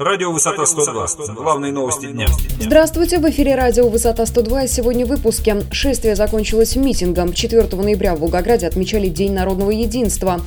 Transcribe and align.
Радио 0.00 0.32
«Высота 0.32 0.62
102». 0.62 1.34
Главные 1.34 1.72
новости 1.72 2.06
дня. 2.06 2.26
Здравствуйте, 2.58 3.18
в 3.18 3.28
эфире 3.28 3.54
радио 3.54 3.86
«Высота 3.86 4.22
102». 4.22 4.66
Сегодня 4.66 5.04
в 5.04 5.10
выпуске. 5.10 5.58
Шествие 5.72 6.16
закончилось 6.16 6.74
митингом. 6.74 7.34
4 7.34 7.64
ноября 7.76 8.14
в 8.14 8.20
Волгограде 8.20 8.66
отмечали 8.66 9.08
День 9.08 9.34
народного 9.34 9.72
единства. 9.72 10.40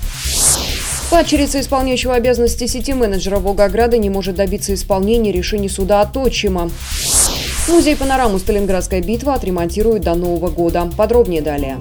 Падчерица 1.11 1.59
исполняющего 1.59 2.15
обязанности 2.15 2.65
сети 2.65 2.95
менеджера 2.95 3.37
Волгограда 3.37 3.99
не 3.99 4.09
может 4.09 4.37
добиться 4.37 4.73
исполнения 4.73 5.31
решений 5.31 5.69
суда 5.69 6.01
от 6.01 6.17
отчима. 6.17 6.71
Музей 7.67 7.95
панораму 7.95 8.39
«Сталинградская 8.39 9.03
битва» 9.03 9.35
отремонтируют 9.35 10.01
до 10.01 10.15
Нового 10.15 10.49
года. 10.49 10.89
Подробнее 10.97 11.43
далее. 11.43 11.77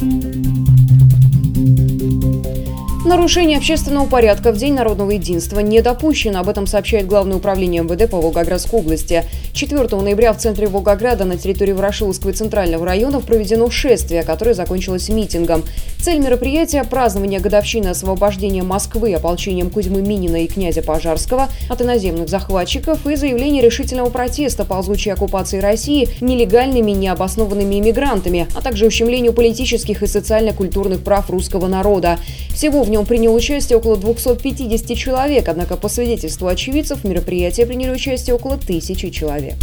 Нарушение 3.04 3.58
общественного 3.58 4.06
порядка 4.06 4.52
в 4.52 4.56
День 4.56 4.74
народного 4.74 5.10
единства 5.10 5.58
не 5.58 5.82
допущено. 5.82 6.38
Об 6.38 6.48
этом 6.48 6.68
сообщает 6.68 7.06
Главное 7.06 7.38
управление 7.38 7.82
МВД 7.82 8.08
по 8.08 8.20
Волгоградской 8.20 8.78
области. 8.78 9.24
4 9.54 9.80
ноября 10.00 10.32
в 10.32 10.38
центре 10.38 10.68
Волгограда 10.68 11.24
на 11.24 11.36
территории 11.36 11.72
Ворошиловского 11.72 12.30
и 12.30 12.34
Центрального 12.34 12.86
районов 12.86 13.24
проведено 13.24 13.68
шествие, 13.70 14.22
которое 14.22 14.54
закончилось 14.54 15.08
митингом. 15.08 15.64
Цель 16.02 16.18
мероприятия– 16.18 16.82
празднование 16.90 17.38
годовщины 17.38 17.86
освобождения 17.86 18.64
Москвы 18.64 19.14
ополчением 19.14 19.70
Кузьмы 19.70 20.02
Минина 20.02 20.42
и 20.42 20.48
князя 20.48 20.82
Пожарского 20.82 21.48
от 21.68 21.80
иноземных 21.80 22.28
захватчиков 22.28 23.06
и 23.06 23.14
заявление 23.14 23.62
решительного 23.62 24.10
протеста 24.10 24.64
ползучей 24.64 25.12
оккупации 25.12 25.60
России 25.60 26.08
нелегальными 26.20 26.90
необоснованными 26.90 27.78
иммигрантами, 27.78 28.48
а 28.56 28.62
также 28.62 28.86
ущемлению 28.86 29.32
политических 29.32 30.02
и 30.02 30.08
социально-культурных 30.08 31.04
прав 31.04 31.30
русского 31.30 31.68
народа. 31.68 32.18
Всего 32.52 32.82
в 32.82 32.90
нем 32.90 33.06
принял 33.06 33.32
участие 33.32 33.78
около 33.78 33.96
250 33.96 34.96
человек, 34.98 35.48
однако 35.48 35.76
по 35.76 35.88
свидетельству 35.88 36.48
очевидцев 36.48 37.04
в 37.04 37.08
мероприятии 37.08 37.62
приняли 37.62 37.92
участие 37.92 38.34
около 38.34 38.58
тысячи 38.58 39.10
человек. 39.10 39.54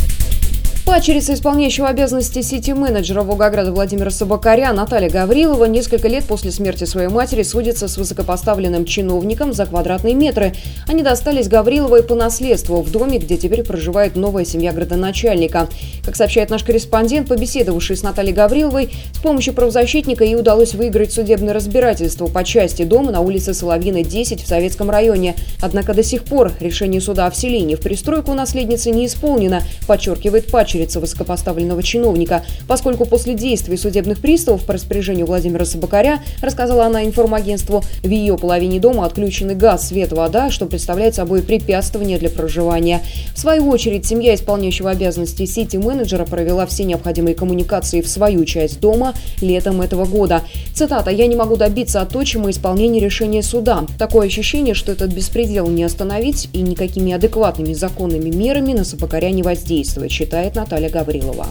Падчерица 0.89 1.35
исполняющего 1.35 1.87
обязанности 1.87 2.41
сити-менеджера 2.41 3.21
Волгограда 3.21 3.71
Владимира 3.71 4.09
Собакаря 4.09 4.73
Наталья 4.73 5.09
Гаврилова 5.09 5.65
несколько 5.65 6.07
лет 6.07 6.25
после 6.25 6.51
смерти 6.51 6.85
своей 6.85 7.09
матери 7.09 7.43
судится 7.43 7.87
с 7.87 7.95
высокопоставленным 7.95 8.85
чиновником 8.85 9.53
за 9.53 9.67
квадратные 9.67 10.15
метры. 10.15 10.55
Они 10.87 11.03
достались 11.03 11.47
Гавриловой 11.47 12.01
по 12.01 12.15
наследству 12.15 12.81
в 12.81 12.91
доме, 12.91 13.19
где 13.19 13.37
теперь 13.37 13.63
проживает 13.63 14.15
новая 14.15 14.45
семья 14.45 14.73
градоначальника. 14.73 15.69
Как 16.03 16.15
сообщает 16.15 16.49
наш 16.49 16.63
корреспондент, 16.63 17.29
побеседовавший 17.29 17.95
с 17.95 18.01
Натальей 18.01 18.33
Гавриловой, 18.33 18.89
с 19.13 19.19
помощью 19.19 19.53
правозащитника 19.53 20.23
ей 20.23 20.35
удалось 20.35 20.73
выиграть 20.73 21.13
судебное 21.13 21.53
разбирательство 21.53 22.25
по 22.25 22.43
части 22.43 22.83
дома 22.83 23.11
на 23.11 23.21
улице 23.21 23.53
Соловьиной, 23.53 24.03
10 24.03 24.41
в 24.41 24.47
Советском 24.47 24.89
районе. 24.89 25.35
Однако 25.61 25.93
до 25.93 26.01
сих 26.01 26.23
пор 26.23 26.51
решение 26.59 26.99
суда 26.99 27.27
о 27.27 27.31
вселении 27.31 27.75
в 27.75 27.81
пристройку 27.81 28.33
наследницы 28.33 28.89
не 28.89 29.05
исполнено, 29.05 29.61
подчеркивает 29.87 30.49
падчерица 30.51 30.78
падчерица 30.79 30.99
высокопоставленного 30.99 31.83
чиновника, 31.83 32.43
поскольку 32.67 33.05
после 33.05 33.33
действий 33.33 33.77
судебных 33.77 34.19
приставов 34.19 34.63
по 34.63 34.73
распоряжению 34.73 35.25
Владимира 35.25 35.65
Собакаря, 35.65 36.19
рассказала 36.41 36.85
она 36.85 37.05
информагентству, 37.05 37.83
в 38.01 38.09
ее 38.09 38.37
половине 38.37 38.79
дома 38.79 39.05
отключены 39.05 39.55
газ, 39.55 39.89
свет, 39.89 40.11
вода, 40.13 40.49
что 40.49 40.65
представляет 40.65 41.15
собой 41.15 41.41
препятствование 41.41 42.17
для 42.17 42.29
проживания. 42.29 43.01
В 43.35 43.39
свою 43.39 43.69
очередь, 43.69 44.05
семья 44.05 44.35
исполняющего 44.35 44.91
обязанности 44.91 45.45
сити-менеджера 45.45 46.25
провела 46.25 46.65
все 46.65 46.85
необходимые 46.85 47.35
коммуникации 47.35 48.01
в 48.01 48.07
свою 48.07 48.45
часть 48.45 48.79
дома 48.79 49.13
летом 49.41 49.81
этого 49.81 50.05
года. 50.05 50.43
Цитата 50.73 51.11
«Я 51.11 51.27
не 51.27 51.35
могу 51.35 51.57
добиться 51.57 52.01
от 52.01 52.15
отчима 52.15 52.51
исполнения 52.51 52.99
решения 52.99 53.43
суда. 53.43 53.85
Такое 53.97 54.27
ощущение, 54.27 54.73
что 54.73 54.91
этот 54.91 55.13
беспредел 55.13 55.67
не 55.67 55.83
остановить 55.83 56.49
и 56.53 56.61
никакими 56.61 57.11
адекватными 57.11 57.73
законными 57.73 58.29
мерами 58.29 58.73
на 58.73 58.83
Собакаря 58.83 59.31
не 59.31 59.43
воздействует», 59.43 60.11
считает 60.11 60.55
Наталья 60.55 60.68
Гаврилова. 60.89 61.47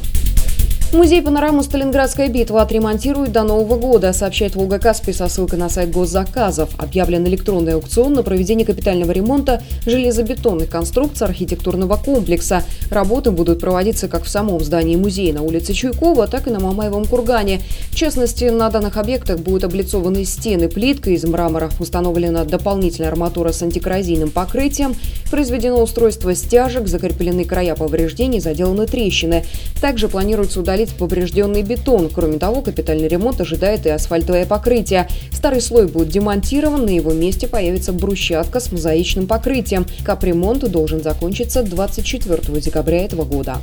Музей 0.91 1.21
панораму 1.21 1.63
«Сталинградская 1.63 2.29
битва» 2.29 2.63
отремонтируют 2.63 3.31
до 3.31 3.43
Нового 3.43 3.79
года, 3.79 4.15
сообщает 4.15 4.55
Волга 4.57 4.79
Каспий 4.79 5.13
со 5.13 5.29
ссылкой 5.29 5.59
на 5.59 5.69
сайт 5.69 5.91
госзаказов. 5.91 6.71
Объявлен 6.79 7.27
электронный 7.27 7.75
аукцион 7.75 8.15
на 8.15 8.23
проведение 8.23 8.65
капитального 8.65 9.13
ремонта 9.13 9.63
железобетонных 9.85 10.71
конструкций 10.71 11.27
архитектурного 11.27 11.99
комплекса. 11.99 12.65
Работы 12.91 13.33
будут 13.33 13.61
проводиться 13.61 14.09
как 14.09 14.25
в 14.25 14.31
самом 14.31 14.61
здании 14.61 14.97
музея 14.97 15.35
на 15.35 15.43
улице 15.43 15.75
Чуйкова, 15.75 16.27
так 16.27 16.47
и 16.47 16.51
на 16.51 16.59
Мамаевом 16.59 17.05
кургане. 17.05 17.61
В 17.91 17.95
частности, 17.95 18.45
на 18.45 18.71
данных 18.71 18.97
объектах 18.97 19.41
будут 19.41 19.65
облицованы 19.65 20.25
стены 20.25 20.71
плиткой 20.71 21.15
из 21.15 21.25
мрамора, 21.25 21.71
установлена 21.81 22.45
дополнительная 22.45 23.11
арматура 23.11 23.53
с 23.53 23.63
антикоррозийным 23.63 24.31
покрытием, 24.31 24.97
произведено 25.31 25.83
устройство 25.83 26.35
стяжек, 26.35 26.89
закреплены 26.89 27.45
края 27.45 27.75
повреждений, 27.75 28.41
заделаны 28.41 28.87
трещины. 28.87 29.45
Также 29.83 30.09
планируется 30.09 30.61
удалить 30.61 30.78
удалить 30.79 30.95
поврежденный 30.95 31.63
бетон. 31.63 32.09
Кроме 32.09 32.39
того, 32.39 32.63
капитальный 32.63 33.09
ремонт 33.09 33.41
ожидает 33.41 33.87
и 33.87 33.91
асфальтовое 33.91 34.47
покрытие. 34.47 35.09
Старый 35.33 35.61
слой 35.61 35.89
будет 35.89 36.09
демонтирован, 36.09 36.87
на 36.87 36.91
его 36.91 37.13
месте 37.13 37.49
появится 37.49 37.93
брусчатка 37.93 38.61
с 38.61 38.71
мозаичным 38.71 39.27
покрытием. 39.27 39.87
Капремонт 40.05 40.71
должен 40.71 41.03
закончиться 41.03 41.65
24 41.65 42.61
декабря 42.61 43.05
этого 43.05 43.25
года. 43.25 43.59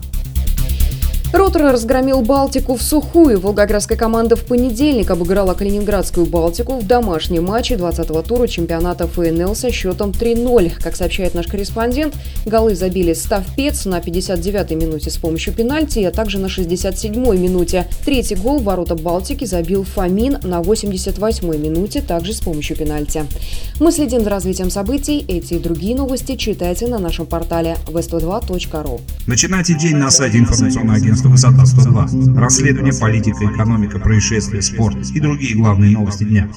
Ротор 1.34 1.64
разгромил 1.64 2.22
Балтику 2.22 2.76
в 2.76 2.82
сухую. 2.82 3.40
Волгоградская 3.40 3.98
команда 3.98 4.36
в 4.36 4.46
понедельник 4.46 5.10
обыграла 5.10 5.54
Калининградскую 5.54 6.26
Балтику 6.26 6.80
в 6.80 6.88
домашнем 6.88 7.46
матче 7.46 7.76
20-го 7.76 8.22
тура 8.22 8.48
чемпионата 8.48 9.08
ФНЛ 9.08 9.54
со 9.56 9.72
счетом 9.72 10.12
3-0. 10.12 10.82
Как 10.82 10.96
сообщает 10.96 11.34
наш 11.34 11.48
корреспондент, 11.48 12.16
голы 12.46 12.76
забили 12.76 13.14
Ставпец 13.14 13.86
на 13.86 14.00
59-й 14.00 14.76
минуте 14.76 15.10
с 15.10 15.18
помощью 15.18 15.54
пенальти, 15.54 16.00
а 16.00 16.12
также 16.12 16.40
на 16.40 16.46
67-й 16.46 17.38
минуте. 17.38 17.88
Третий 18.06 18.36
гол 18.36 18.60
ворота 18.60 18.96
Балтики 18.96 19.46
забил 19.46 19.84
Фомин 19.84 20.38
на 20.44 20.62
88-й 20.62 21.58
минуте, 21.58 22.02
также 22.02 22.34
с 22.34 22.40
помощью 22.40 22.78
пенальти. 22.78 23.26
Мы 23.80 23.92
следим 23.92 24.24
за 24.24 24.30
развитием 24.30 24.70
событий. 24.70 25.26
Эти 25.28 25.56
и 25.56 25.60
другие 25.60 25.96
новости 25.96 26.36
читайте 26.36 26.88
на 26.88 27.00
нашем 27.00 27.26
портале 27.26 27.78
v102.ru. 27.88 29.02
Начинайте 29.28 29.74
день 29.74 29.96
на 29.96 30.12
сайте 30.12 30.38
информационного 30.38 30.98
агентства 30.98 31.15
«Высота 31.24 31.66
102». 31.66 32.36
Расследование, 32.40 32.94
политика, 32.94 33.46
экономика, 33.46 34.00
происшествия, 34.00 34.62
спорт 34.62 34.98
и 35.14 35.20
другие 35.20 35.56
главные 35.56 35.92
новости 35.92 36.24
дня. 36.24 36.50